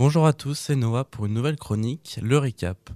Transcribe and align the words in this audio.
Bonjour 0.00 0.26
à 0.26 0.32
tous, 0.32 0.54
c'est 0.54 0.76
Noah 0.76 1.04
pour 1.04 1.26
une 1.26 1.34
nouvelle 1.34 1.58
chronique, 1.58 2.18
le 2.22 2.38
récap. 2.38 2.88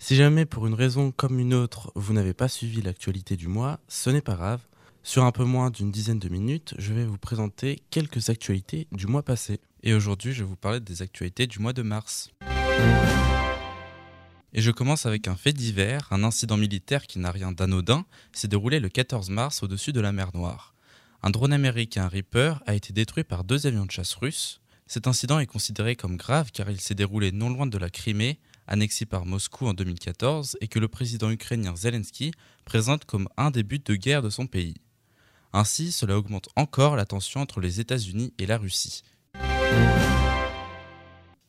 Si 0.00 0.16
jamais 0.16 0.46
pour 0.46 0.66
une 0.66 0.74
raison 0.74 1.12
comme 1.12 1.38
une 1.38 1.54
autre 1.54 1.92
vous 1.94 2.12
n'avez 2.12 2.34
pas 2.34 2.48
suivi 2.48 2.82
l'actualité 2.82 3.36
du 3.36 3.46
mois, 3.46 3.78
ce 3.86 4.10
n'est 4.10 4.20
pas 4.20 4.34
grave. 4.34 4.60
Sur 5.04 5.22
un 5.22 5.30
peu 5.30 5.44
moins 5.44 5.70
d'une 5.70 5.92
dizaine 5.92 6.18
de 6.18 6.28
minutes, 6.28 6.74
je 6.76 6.92
vais 6.92 7.04
vous 7.04 7.18
présenter 7.18 7.80
quelques 7.90 8.30
actualités 8.30 8.88
du 8.90 9.06
mois 9.06 9.22
passé. 9.22 9.60
Et 9.84 9.94
aujourd'hui, 9.94 10.32
je 10.32 10.42
vais 10.42 10.48
vous 10.48 10.56
parler 10.56 10.80
des 10.80 11.02
actualités 11.02 11.46
du 11.46 11.60
mois 11.60 11.72
de 11.72 11.82
mars. 11.82 12.32
Et 14.52 14.60
je 14.60 14.72
commence 14.72 15.06
avec 15.06 15.28
un 15.28 15.36
fait 15.36 15.52
divers, 15.52 16.08
un 16.10 16.24
incident 16.24 16.56
militaire 16.56 17.06
qui 17.06 17.20
n'a 17.20 17.30
rien 17.30 17.52
d'anodin, 17.52 18.06
s'est 18.32 18.48
déroulé 18.48 18.80
le 18.80 18.88
14 18.88 19.30
mars 19.30 19.62
au-dessus 19.62 19.92
de 19.92 20.00
la 20.00 20.10
mer 20.10 20.30
Noire. 20.34 20.74
Un 21.22 21.30
drone 21.30 21.52
américain 21.52 22.08
Reaper 22.08 22.60
a 22.66 22.74
été 22.74 22.92
détruit 22.92 23.22
par 23.22 23.44
deux 23.44 23.68
avions 23.68 23.86
de 23.86 23.92
chasse 23.92 24.14
russes. 24.14 24.60
Cet 24.92 25.06
incident 25.06 25.38
est 25.38 25.46
considéré 25.46 25.94
comme 25.94 26.16
grave 26.16 26.50
car 26.52 26.68
il 26.68 26.80
s'est 26.80 26.96
déroulé 26.96 27.30
non 27.30 27.48
loin 27.48 27.68
de 27.68 27.78
la 27.78 27.90
Crimée, 27.90 28.40
annexée 28.66 29.06
par 29.06 29.24
Moscou 29.24 29.68
en 29.68 29.72
2014, 29.72 30.56
et 30.60 30.66
que 30.66 30.80
le 30.80 30.88
président 30.88 31.30
ukrainien 31.30 31.76
Zelensky 31.76 32.32
présente 32.64 33.04
comme 33.04 33.28
un 33.36 33.52
des 33.52 33.62
buts 33.62 33.84
de 33.84 33.94
guerre 33.94 34.20
de 34.20 34.30
son 34.30 34.48
pays. 34.48 34.74
Ainsi, 35.52 35.92
cela 35.92 36.18
augmente 36.18 36.48
encore 36.56 36.96
la 36.96 37.04
tension 37.04 37.40
entre 37.40 37.60
les 37.60 37.78
États-Unis 37.78 38.34
et 38.38 38.46
la 38.46 38.58
Russie. 38.58 39.04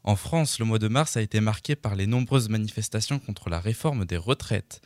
En 0.04 0.16
France, 0.16 0.60
le 0.60 0.66
mois 0.66 0.78
de 0.78 0.88
mars 0.88 1.18
a 1.18 1.24
été 1.24 1.40
marqué 1.40 1.76
par 1.76 1.96
les 1.96 2.06
nombreuses 2.06 2.50
manifestations 2.50 3.18
contre 3.18 3.50
la 3.50 3.60
réforme 3.60 4.06
des 4.06 4.18
retraites. 4.18 4.82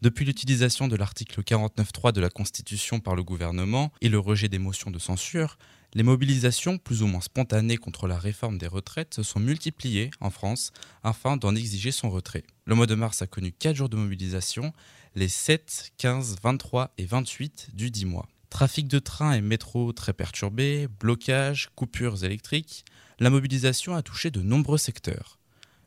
Depuis 0.00 0.24
l'utilisation 0.24 0.88
de 0.88 0.96
l'article 0.96 1.42
49.3 1.42 2.12
de 2.12 2.22
la 2.22 2.30
Constitution 2.30 3.00
par 3.00 3.16
le 3.16 3.22
gouvernement 3.22 3.92
et 4.00 4.08
le 4.08 4.18
rejet 4.18 4.48
des 4.48 4.60
motions 4.60 4.90
de 4.90 4.98
censure, 4.98 5.58
les 5.98 6.04
mobilisations 6.04 6.78
plus 6.78 7.02
ou 7.02 7.08
moins 7.08 7.20
spontanées 7.20 7.76
contre 7.76 8.06
la 8.06 8.16
réforme 8.16 8.56
des 8.56 8.68
retraites 8.68 9.14
se 9.14 9.24
sont 9.24 9.40
multipliées 9.40 10.12
en 10.20 10.30
France 10.30 10.70
afin 11.02 11.36
d'en 11.36 11.56
exiger 11.56 11.90
son 11.90 12.08
retrait. 12.08 12.44
Le 12.66 12.76
mois 12.76 12.86
de 12.86 12.94
mars 12.94 13.20
a 13.20 13.26
connu 13.26 13.50
4 13.50 13.74
jours 13.74 13.88
de 13.88 13.96
mobilisation, 13.96 14.72
les 15.16 15.26
7, 15.26 15.90
15, 15.98 16.36
23 16.40 16.92
et 16.98 17.04
28 17.04 17.70
du 17.74 17.90
10 17.90 18.04
mois. 18.06 18.28
Trafic 18.48 18.86
de 18.86 19.00
train 19.00 19.32
et 19.32 19.40
métro 19.40 19.92
très 19.92 20.12
perturbé, 20.12 20.86
blocage, 21.00 21.70
coupures 21.74 22.22
électriques, 22.22 22.84
la 23.18 23.28
mobilisation 23.28 23.96
a 23.96 24.02
touché 24.02 24.30
de 24.30 24.40
nombreux 24.40 24.78
secteurs. 24.78 25.40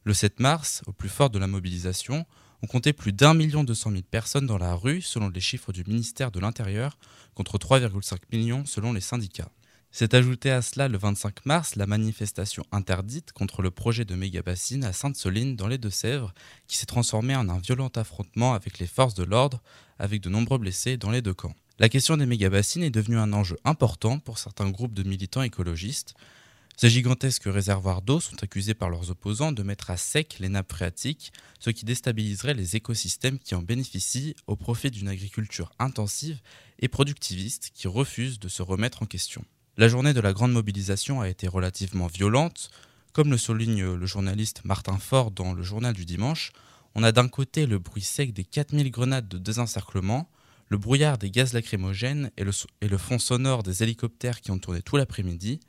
Le 0.04 0.14
7 0.14 0.42
mars, 0.42 0.82
au 0.88 0.92
plus 0.92 1.08
fort 1.08 1.30
de 1.30 1.40
la 1.40 1.48
mobilisation, 1.48 2.26
on 2.62 2.68
comptait 2.68 2.92
plus 2.92 3.14
d'un 3.14 3.34
million 3.34 3.64
deux 3.64 3.76
cent 3.76 3.92
mille 3.92 4.04
personnes 4.04 4.46
dans 4.46 4.58
la 4.58 4.76
rue 4.76 5.02
selon 5.02 5.30
les 5.30 5.40
chiffres 5.40 5.72
du 5.72 5.86
ministère 5.86 6.32
de 6.32 6.42
l'Intérieur, 6.42 6.98
contre 7.34 7.58
3,5 7.58 8.18
millions 8.34 8.66
selon 8.66 8.92
les 8.92 9.00
syndicats. 9.00 9.50
S'est 9.92 10.16
ajouté 10.16 10.52
à 10.52 10.62
cela 10.62 10.88
le 10.88 10.98
25 10.98 11.46
mars 11.46 11.76
la 11.76 11.86
manifestation 11.86 12.64
interdite 12.72 13.34
contre 13.34 13.62
le 13.62 13.72
projet 13.72 14.06
de 14.06 14.16
méga-bassine 14.16 14.86
à 14.86 14.94
Sainte-Soline 14.94 15.56
dans 15.56 15.68
les 15.68 15.78
Deux-Sèvres, 15.78 16.34
qui 16.68 16.78
s'est 16.78 16.86
transformé 16.86 17.36
en 17.36 17.50
un 17.50 17.60
violent 17.60 17.92
affrontement 17.96 18.54
avec 18.54 18.80
les 18.80 18.88
forces 18.88 19.16
de 19.16 19.24
l'ordre, 19.24 19.62
avec 20.00 20.22
de 20.22 20.30
nombreux 20.30 20.58
blessés 20.58 20.96
dans 20.96 21.12
les 21.12 21.22
deux 21.22 21.34
camps. 21.34 21.56
La 21.78 21.90
question 21.90 22.16
des 22.16 22.26
méga-bassines 22.26 22.84
est 22.84 22.90
devenue 22.90 23.18
un 23.18 23.34
enjeu 23.34 23.58
important 23.66 24.20
pour 24.20 24.38
certains 24.38 24.70
groupes 24.70 24.94
de 24.94 25.04
militants 25.04 25.44
écologistes, 25.44 26.16
ces 26.78 26.90
gigantesques 26.90 27.44
réservoirs 27.46 28.02
d'eau 28.02 28.20
sont 28.20 28.44
accusés 28.44 28.74
par 28.74 28.90
leurs 28.90 29.12
opposants 29.12 29.52
de 29.52 29.62
mettre 29.62 29.92
à 29.92 29.98
sec 29.98 30.38
les 30.40 30.50
nappes 30.50 30.72
phréatiques, 30.72 31.32
ce 31.60 31.70
qui 31.70 31.86
déstabiliserait 31.86 32.56
les 32.56 32.76
écosystèmes 32.76 33.38
qui 33.38 33.54
en 33.54 33.62
bénéficient 33.62 34.36
au 34.48 34.56
profit 34.56 34.90
d'une 34.90 35.08
agriculture 35.08 35.72
intensive 35.78 36.40
et 36.80 36.88
productiviste 36.88 37.70
qui 37.76 37.88
refuse 37.88 38.40
de 38.40 38.48
se 38.48 38.64
remettre 38.64 39.04
en 39.04 39.06
question. 39.06 39.46
La 39.78 39.88
journée 39.88 40.14
de 40.14 40.20
la 40.20 40.34
grande 40.34 40.52
mobilisation 40.52 41.22
a 41.22 41.30
été 41.30 41.48
relativement 41.48 42.08
violente. 42.08 42.72
Comme 43.14 43.32
le 43.32 43.38
souligne 43.38 43.94
le 43.94 44.06
journaliste 44.06 44.66
Martin 44.66 44.98
Faure 44.98 45.32
dans 45.32 45.54
le 45.54 45.64
journal 45.64 45.94
du 45.94 46.04
dimanche, 46.04 46.52
on 46.94 47.04
a 47.04 47.14
d'un 47.14 47.30
côté 47.30 47.66
le 47.66 47.80
bruit 47.80 48.02
sec 48.02 48.34
des 48.34 48.44
4000 48.44 48.92
grenades 48.92 49.30
de 49.30 49.38
désencerclement, 49.38 50.30
le 50.68 50.78
brouillard 50.78 51.18
des 51.18 51.32
gaz 51.32 51.54
lacrymogènes 51.54 52.32
et 52.36 52.44
le, 52.44 52.52
et 52.82 52.90
le 52.90 52.98
fond 52.98 53.18
sonore 53.18 53.64
des 53.64 53.82
hélicoptères 53.82 54.42
qui 54.42 54.52
ont 54.52 54.60
tourné 54.60 54.82
tout 54.82 54.98
l'après-midi, 54.98 55.62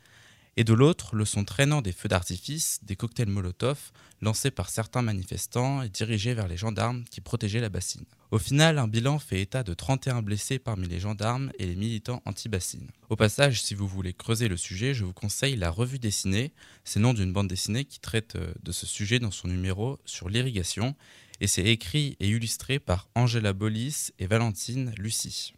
et 0.56 0.64
de 0.64 0.74
l'autre 0.74 1.16
le 1.16 1.24
son 1.24 1.44
traînant 1.44 1.82
des 1.82 1.92
feux 1.92 2.08
d'artifice, 2.08 2.80
des 2.82 2.96
cocktails 2.96 3.28
Molotov 3.28 3.92
lancés 4.20 4.50
par 4.50 4.70
certains 4.70 5.02
manifestants 5.02 5.82
et 5.82 5.88
dirigés 5.88 6.34
vers 6.34 6.48
les 6.48 6.56
gendarmes 6.56 7.04
qui 7.10 7.20
protégeaient 7.20 7.60
la 7.60 7.68
bassine. 7.68 8.04
Au 8.30 8.38
final, 8.38 8.78
un 8.78 8.88
bilan 8.88 9.18
fait 9.18 9.42
état 9.42 9.62
de 9.62 9.74
31 9.74 10.22
blessés 10.22 10.58
parmi 10.58 10.88
les 10.88 11.00
gendarmes 11.00 11.50
et 11.58 11.66
les 11.66 11.74
militants 11.74 12.22
anti-bassine. 12.24 12.88
Au 13.10 13.16
passage, 13.16 13.62
si 13.62 13.74
vous 13.74 13.88
voulez 13.88 14.14
creuser 14.14 14.48
le 14.48 14.56
sujet, 14.56 14.94
je 14.94 15.04
vous 15.04 15.12
conseille 15.12 15.56
la 15.56 15.70
revue 15.70 15.98
dessinée, 15.98 16.52
c'est 16.84 16.98
le 16.98 17.04
nom 17.04 17.14
d'une 17.14 17.32
bande 17.32 17.48
dessinée 17.48 17.84
qui 17.84 18.00
traite 18.00 18.36
euh, 18.36 18.54
de 18.62 18.72
ce 18.72 18.86
sujet 18.86 19.18
dans 19.18 19.30
son 19.30 19.48
numéro 19.48 19.98
sur 20.04 20.28
l'irrigation, 20.28 20.94
et 21.41 21.46
c'est 21.46 21.64
écrit 21.64 22.16
et 22.20 22.28
illustré 22.28 22.78
par 22.78 23.08
Angela 23.14 23.52
Bollis 23.52 24.12
et 24.18 24.26
Valentine 24.26 24.94
Lucie. 24.96 25.54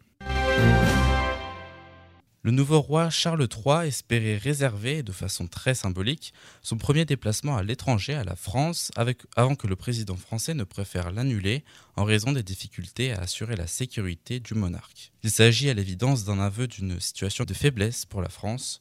Le 2.45 2.51
nouveau 2.51 2.79
roi 2.79 3.09
Charles 3.09 3.47
III 3.51 3.87
espérait 3.87 4.37
réserver, 4.37 5.01
de 5.01 5.11
façon 5.11 5.47
très 5.47 5.73
symbolique, 5.73 6.31
son 6.61 6.77
premier 6.77 7.03
déplacement 7.03 7.57
à 7.57 7.63
l'étranger 7.63 8.13
à 8.13 8.23
la 8.23 8.35
France 8.35 8.91
avant 9.35 9.55
que 9.55 9.65
le 9.65 9.75
président 9.75 10.15
français 10.15 10.53
ne 10.53 10.63
préfère 10.63 11.09
l'annuler 11.09 11.63
en 11.95 12.03
raison 12.03 12.33
des 12.33 12.43
difficultés 12.43 13.13
à 13.13 13.21
assurer 13.21 13.55
la 13.55 13.65
sécurité 13.65 14.39
du 14.39 14.53
monarque. 14.53 15.11
Il 15.23 15.31
s'agit 15.31 15.71
à 15.71 15.73
l'évidence 15.73 16.23
d'un 16.23 16.39
aveu 16.39 16.67
d'une 16.67 16.99
situation 16.99 17.45
de 17.45 17.53
faiblesse 17.55 18.05
pour 18.05 18.21
la 18.21 18.29
France. 18.29 18.79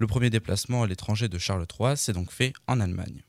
Le 0.00 0.08
premier 0.08 0.28
déplacement 0.28 0.82
à 0.82 0.88
l'étranger 0.88 1.28
de 1.28 1.38
Charles 1.38 1.64
III 1.78 1.96
s'est 1.96 2.12
donc 2.12 2.32
fait 2.32 2.54
en 2.66 2.80
Allemagne. 2.80 3.22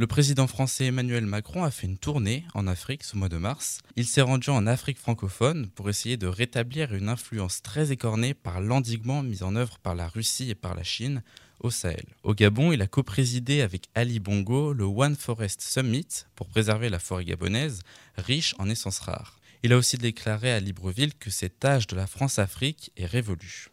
Le 0.00 0.06
président 0.06 0.46
français 0.46 0.86
Emmanuel 0.86 1.26
Macron 1.26 1.62
a 1.62 1.70
fait 1.70 1.86
une 1.86 1.98
tournée 1.98 2.46
en 2.54 2.66
Afrique 2.66 3.04
ce 3.04 3.18
mois 3.18 3.28
de 3.28 3.36
mars. 3.36 3.80
Il 3.96 4.06
s'est 4.06 4.22
rendu 4.22 4.48
en 4.48 4.66
Afrique 4.66 4.96
francophone 4.96 5.68
pour 5.74 5.90
essayer 5.90 6.16
de 6.16 6.26
rétablir 6.26 6.94
une 6.94 7.10
influence 7.10 7.60
très 7.60 7.92
écornée 7.92 8.32
par 8.32 8.62
l'endiguement 8.62 9.22
mis 9.22 9.42
en 9.42 9.56
œuvre 9.56 9.78
par 9.78 9.94
la 9.94 10.08
Russie 10.08 10.48
et 10.48 10.54
par 10.54 10.74
la 10.74 10.84
Chine 10.84 11.22
au 11.58 11.70
Sahel. 11.70 12.06
Au 12.22 12.32
Gabon, 12.32 12.72
il 12.72 12.80
a 12.80 12.86
coprésidé 12.86 13.60
avec 13.60 13.90
Ali 13.94 14.20
Bongo 14.20 14.72
le 14.72 14.84
One 14.84 15.16
Forest 15.16 15.60
Summit 15.60 16.24
pour 16.34 16.48
préserver 16.48 16.88
la 16.88 16.98
forêt 16.98 17.26
gabonaise, 17.26 17.82
riche 18.16 18.54
en 18.58 18.70
essences 18.70 19.00
rares. 19.00 19.38
Il 19.62 19.74
a 19.74 19.76
aussi 19.76 19.98
déclaré 19.98 20.50
à 20.50 20.60
Libreville 20.60 21.12
que 21.12 21.28
cet 21.28 21.62
âge 21.62 21.86
de 21.86 21.96
la 21.96 22.06
France-Afrique 22.06 22.90
est 22.96 23.04
révolu. 23.04 23.68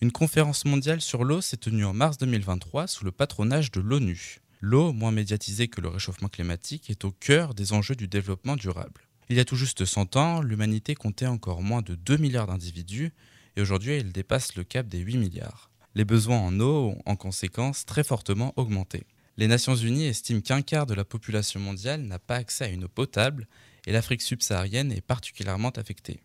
Une 0.00 0.12
conférence 0.12 0.64
mondiale 0.64 1.00
sur 1.00 1.24
l'eau 1.24 1.40
s'est 1.40 1.56
tenue 1.56 1.84
en 1.84 1.92
mars 1.92 2.18
2023 2.18 2.86
sous 2.86 3.04
le 3.04 3.10
patronage 3.10 3.72
de 3.72 3.80
l'ONU. 3.80 4.38
L'eau, 4.60 4.92
moins 4.92 5.10
médiatisée 5.10 5.66
que 5.66 5.80
le 5.80 5.88
réchauffement 5.88 6.28
climatique, 6.28 6.88
est 6.88 7.04
au 7.04 7.10
cœur 7.10 7.52
des 7.52 7.72
enjeux 7.72 7.96
du 7.96 8.06
développement 8.06 8.54
durable. 8.54 9.08
Il 9.28 9.36
y 9.36 9.40
a 9.40 9.44
tout 9.44 9.56
juste 9.56 9.84
100 9.84 10.14
ans, 10.14 10.40
l'humanité 10.40 10.94
comptait 10.94 11.26
encore 11.26 11.62
moins 11.62 11.82
de 11.82 11.96
2 11.96 12.16
milliards 12.16 12.46
d'individus 12.46 13.12
et 13.56 13.60
aujourd'hui 13.60 13.94
elle 13.94 14.12
dépasse 14.12 14.54
le 14.54 14.62
cap 14.62 14.86
des 14.86 15.00
8 15.00 15.16
milliards. 15.16 15.68
Les 15.96 16.04
besoins 16.04 16.38
en 16.38 16.60
eau 16.60 16.90
ont 16.90 17.02
en 17.04 17.16
conséquence 17.16 17.84
très 17.84 18.04
fortement 18.04 18.52
augmenté. 18.54 19.02
Les 19.36 19.48
Nations 19.48 19.74
Unies 19.74 20.06
estiment 20.06 20.42
qu'un 20.42 20.62
quart 20.62 20.86
de 20.86 20.94
la 20.94 21.04
population 21.04 21.58
mondiale 21.58 22.02
n'a 22.02 22.20
pas 22.20 22.36
accès 22.36 22.66
à 22.66 22.68
une 22.68 22.84
eau 22.84 22.88
potable 22.88 23.48
et 23.88 23.90
l'Afrique 23.90 24.22
subsaharienne 24.22 24.92
est 24.92 25.00
particulièrement 25.00 25.70
affectée. 25.70 26.20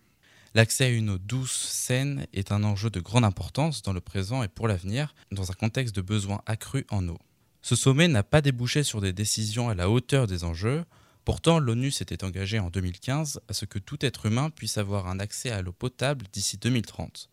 L'accès 0.55 0.83
à 0.83 0.89
une 0.89 1.09
eau 1.09 1.17
douce, 1.17 1.51
saine, 1.51 2.27
est 2.31 2.51
un 2.51 2.63
enjeu 2.63 2.91
de 2.91 2.99
grande 2.99 3.23
importance 3.23 3.81
dans 3.81 3.91
le 3.91 4.01
présent 4.01 4.43
et 4.43 4.47
pour 4.47 4.67
l'avenir, 4.67 5.15
dans 5.31 5.49
un 5.49 5.55
contexte 5.55 5.95
de 5.95 6.01
besoins 6.01 6.43
accrus 6.45 6.85
en 6.91 7.07
eau. 7.07 7.17
Ce 7.63 7.75
sommet 7.75 8.07
n'a 8.07 8.21
pas 8.21 8.41
débouché 8.41 8.83
sur 8.83 9.01
des 9.01 9.13
décisions 9.13 9.69
à 9.69 9.73
la 9.73 9.89
hauteur 9.89 10.27
des 10.27 10.43
enjeux, 10.43 10.83
pourtant 11.25 11.57
l'ONU 11.57 11.89
s'était 11.89 12.23
engagée 12.23 12.59
en 12.59 12.69
2015 12.69 13.41
à 13.47 13.53
ce 13.53 13.65
que 13.65 13.79
tout 13.79 14.05
être 14.05 14.27
humain 14.27 14.51
puisse 14.51 14.77
avoir 14.77 15.07
un 15.07 15.19
accès 15.19 15.49
à 15.49 15.63
l'eau 15.63 15.71
potable 15.71 16.27
d'ici 16.31 16.57
2030. 16.57 17.31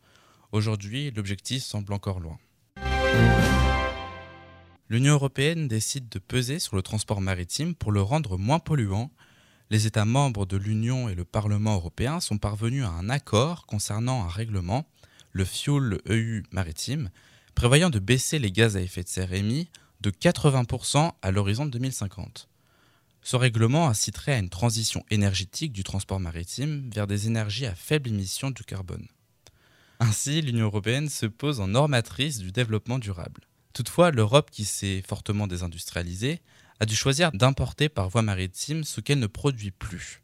Aujourd'hui, 0.53 1.11
l'objectif 1.11 1.63
semble 1.63 1.93
encore 1.93 2.21
loin. 2.21 2.39
L'Union 4.89 5.13
européenne 5.13 5.69
décide 5.69 6.09
de 6.09 6.19
peser 6.19 6.59
sur 6.59 6.75
le 6.75 6.83
transport 6.83 7.21
maritime 7.21 7.75
pour 7.75 7.93
le 7.93 8.01
rendre 8.01 8.39
moins 8.39 8.61
polluant 8.61 9.11
les 9.71 9.87
États 9.87 10.05
membres 10.05 10.47
de 10.47 10.57
l'Union 10.57 11.09
et 11.09 11.15
le 11.15 11.25
Parlement 11.25 11.75
européen 11.75 12.19
sont 12.19 12.39
parvenus 12.39 12.85
à 12.85 12.91
un 12.91 13.09
accord 13.09 13.67
concernant 13.67 14.25
un 14.25 14.29
règlement, 14.29 14.85
le 15.31 15.45
Fuel 15.45 16.01
EU 16.09 16.43
maritime, 16.51 17.11
prévoyant 17.55 17.89
de 17.89 18.01
baisser 18.01 18.41
les 18.41 18.51
gaz 18.51 18.77
à 18.77 18.81
effet 18.81 19.05
de 19.05 19.09
serre 19.09 19.33
émis 19.33 19.69
de 20.01 20.11
80% 20.11 21.13
à 21.23 21.31
l'horizon 21.31 21.67
2050. 21.67 22.49
Ce 23.23 23.37
règlement 23.37 23.89
inciterait 23.89 24.35
à 24.35 24.39
une 24.39 24.49
transition 24.49 25.05
énergétique 25.11 25.73
du 25.73 25.85
transport 25.85 26.19
maritime 26.19 26.91
vers 26.93 27.07
des 27.07 27.29
énergies 27.29 27.67
à 27.67 27.75
faible 27.75 28.09
émission 28.09 28.51
de 28.51 28.63
carbone. 28.63 29.07
Ainsi, 30.01 30.41
l'Union 30.41 30.65
européenne 30.65 31.09
se 31.09 31.27
pose 31.27 31.61
en 31.61 31.69
normatrice 31.69 32.39
du 32.39 32.51
développement 32.51 32.99
durable. 32.99 33.43
Toutefois, 33.73 34.11
l'Europe, 34.11 34.51
qui 34.51 34.65
s'est 34.65 35.03
fortement 35.07 35.47
désindustrialisée, 35.47 36.41
a 36.81 36.87
dû 36.87 36.97
choisir 36.97 37.31
d'importer 37.33 37.89
par 37.89 38.09
voie 38.09 38.23
maritime 38.23 38.85
ce 38.85 39.01
qu'elle 39.01 39.19
ne 39.19 39.27
produit 39.27 39.71
plus. 39.71 40.23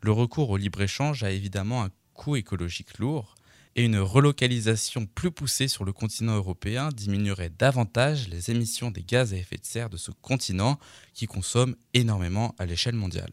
Le 0.00 0.12
recours 0.12 0.50
au 0.50 0.56
libre-échange 0.56 1.24
a 1.24 1.30
évidemment 1.30 1.82
un 1.82 1.90
coût 2.14 2.36
écologique 2.36 2.98
lourd, 2.98 3.34
et 3.78 3.84
une 3.84 3.98
relocalisation 3.98 5.06
plus 5.06 5.30
poussée 5.30 5.68
sur 5.68 5.84
le 5.84 5.92
continent 5.92 6.34
européen 6.34 6.88
diminuerait 6.88 7.52
davantage 7.56 8.28
les 8.28 8.50
émissions 8.50 8.90
des 8.90 9.04
gaz 9.04 9.32
à 9.32 9.36
effet 9.36 9.56
de 9.56 9.64
serre 9.64 9.88
de 9.88 9.96
ce 9.96 10.10
continent 10.10 10.80
qui 11.14 11.26
consomme 11.26 11.76
énormément 11.94 12.56
à 12.58 12.66
l'échelle 12.66 12.96
mondiale. 12.96 13.30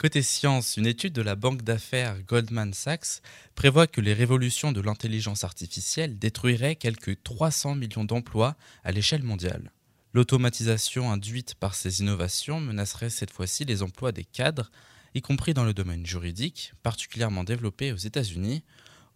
Côté 0.00 0.22
science, 0.22 0.78
une 0.78 0.86
étude 0.86 1.12
de 1.12 1.20
la 1.20 1.36
banque 1.36 1.60
d'affaires 1.60 2.22
Goldman 2.22 2.72
Sachs 2.72 3.20
prévoit 3.54 3.86
que 3.86 4.00
les 4.00 4.14
révolutions 4.14 4.72
de 4.72 4.80
l'intelligence 4.80 5.44
artificielle 5.44 6.18
détruiraient 6.18 6.76
quelques 6.76 7.22
300 7.22 7.74
millions 7.74 8.04
d'emplois 8.04 8.56
à 8.82 8.92
l'échelle 8.92 9.22
mondiale. 9.22 9.72
L'automatisation 10.14 11.12
induite 11.12 11.54
par 11.54 11.74
ces 11.74 12.00
innovations 12.00 12.60
menacerait 12.60 13.10
cette 13.10 13.30
fois-ci 13.30 13.66
les 13.66 13.82
emplois 13.82 14.10
des 14.10 14.24
cadres, 14.24 14.70
y 15.14 15.20
compris 15.20 15.52
dans 15.52 15.64
le 15.64 15.74
domaine 15.74 16.06
juridique, 16.06 16.72
particulièrement 16.82 17.44
développé 17.44 17.92
aux 17.92 17.96
États-Unis, 17.96 18.64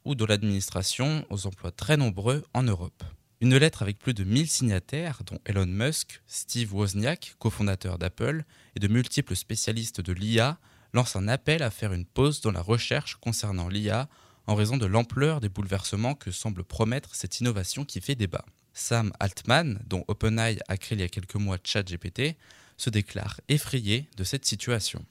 ou 0.04 0.14
dans 0.14 0.26
l'administration, 0.26 1.24
aux 1.30 1.46
emplois 1.46 1.72
très 1.72 1.96
nombreux 1.96 2.44
en 2.52 2.62
Europe. 2.62 3.04
Une 3.40 3.56
lettre 3.56 3.80
avec 3.80 3.98
plus 3.98 4.12
de 4.12 4.24
1000 4.24 4.50
signataires, 4.50 5.22
dont 5.24 5.38
Elon 5.46 5.64
Musk, 5.64 6.20
Steve 6.26 6.74
Wozniak, 6.74 7.36
cofondateur 7.38 7.96
d'Apple, 7.96 8.44
et 8.76 8.80
de 8.80 8.88
multiples 8.88 9.34
spécialistes 9.34 10.02
de 10.02 10.12
l'IA, 10.12 10.58
lance 10.94 11.16
un 11.16 11.26
appel 11.28 11.62
à 11.62 11.70
faire 11.70 11.92
une 11.92 12.06
pause 12.06 12.40
dans 12.40 12.52
la 12.52 12.62
recherche 12.62 13.16
concernant 13.16 13.68
l'IA 13.68 14.08
en 14.46 14.54
raison 14.54 14.76
de 14.76 14.86
l'ampleur 14.86 15.40
des 15.40 15.48
bouleversements 15.48 16.14
que 16.14 16.30
semble 16.30 16.62
promettre 16.64 17.14
cette 17.14 17.40
innovation 17.40 17.84
qui 17.84 18.00
fait 18.00 18.14
débat. 18.14 18.44
Sam 18.72 19.12
Altman, 19.18 19.80
dont 19.86 20.04
OpenAI 20.08 20.58
a 20.68 20.76
créé 20.76 20.96
il 20.96 21.00
y 21.00 21.04
a 21.04 21.08
quelques 21.08 21.34
mois 21.34 21.58
ChatGPT, 21.62 22.36
se 22.76 22.90
déclare 22.90 23.40
effrayé 23.48 24.08
de 24.16 24.24
cette 24.24 24.44
situation. 24.44 25.04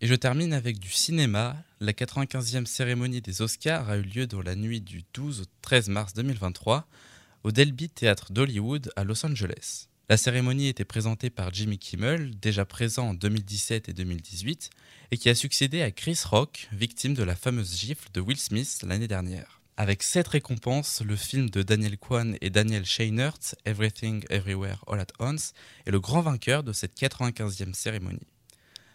Et 0.00 0.06
je 0.06 0.14
termine 0.14 0.52
avec 0.52 0.78
du 0.78 0.90
cinéma. 0.90 1.56
La 1.80 1.92
95e 1.92 2.66
cérémonie 2.66 3.20
des 3.20 3.42
Oscars 3.42 3.90
a 3.90 3.96
eu 3.96 4.02
lieu 4.02 4.26
dans 4.26 4.42
la 4.42 4.54
nuit 4.54 4.80
du 4.80 5.02
12 5.12 5.42
au 5.42 5.44
13 5.62 5.88
mars 5.88 6.14
2023 6.14 6.86
au 7.42 7.50
Delby 7.50 7.88
Theatre 7.88 8.32
d'Hollywood 8.32 8.92
à 8.96 9.04
Los 9.04 9.26
Angeles. 9.26 9.89
La 10.10 10.16
cérémonie 10.16 10.66
était 10.66 10.84
présentée 10.84 11.30
par 11.30 11.54
Jimmy 11.54 11.78
Kimmel, 11.78 12.36
déjà 12.40 12.64
présent 12.64 13.10
en 13.10 13.14
2017 13.14 13.90
et 13.90 13.92
2018, 13.92 14.70
et 15.12 15.16
qui 15.16 15.28
a 15.28 15.36
succédé 15.36 15.82
à 15.82 15.92
Chris 15.92 16.18
Rock, 16.24 16.68
victime 16.72 17.14
de 17.14 17.22
la 17.22 17.36
fameuse 17.36 17.78
gifle 17.78 18.08
de 18.12 18.20
Will 18.20 18.36
Smith 18.36 18.80
l'année 18.84 19.06
dernière. 19.06 19.60
Avec 19.76 20.02
cette 20.02 20.26
récompense, 20.26 21.00
le 21.06 21.14
film 21.14 21.48
de 21.48 21.62
Daniel 21.62 21.96
Kwan 21.96 22.36
et 22.40 22.50
Daniel 22.50 22.84
Scheinert, 22.84 23.38
Everything 23.64 24.24
Everywhere 24.30 24.84
All 24.88 24.98
at 24.98 25.06
Once, 25.20 25.52
est 25.86 25.92
le 25.92 26.00
grand 26.00 26.22
vainqueur 26.22 26.64
de 26.64 26.72
cette 26.72 26.98
95e 26.98 27.72
cérémonie. 27.72 28.26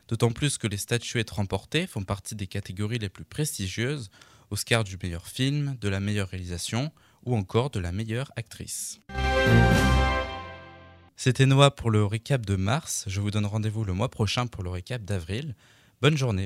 D'autant 0.09 0.33
plus 0.33 0.57
que 0.57 0.67
les 0.67 0.75
statuettes 0.75 1.31
remportées 1.31 1.87
font 1.87 2.03
partie 2.03 2.35
des 2.35 2.47
catégories 2.47 2.99
les 2.99 3.07
plus 3.07 3.23
prestigieuses, 3.23 4.09
Oscar 4.49 4.83
du 4.83 4.97
meilleur 5.01 5.29
film, 5.29 5.77
de 5.79 5.87
la 5.87 6.01
meilleure 6.01 6.27
réalisation 6.27 6.91
ou 7.23 7.37
encore 7.37 7.69
de 7.69 7.79
la 7.79 7.93
meilleure 7.93 8.33
actrice. 8.35 8.99
C'était 11.17 11.45
Noah 11.45 11.71
pour 11.71 11.91
le 11.91 12.05
récap 12.05 12.45
de 12.45 12.57
mars. 12.57 13.05
Je 13.07 13.21
vous 13.21 13.31
donne 13.31 13.45
rendez-vous 13.45 13.85
le 13.85 13.93
mois 13.93 14.09
prochain 14.09 14.47
pour 14.47 14.63
le 14.63 14.69
récap 14.69 15.03
d'avril. 15.03 15.55
Bonne 16.01 16.17
journée. 16.17 16.43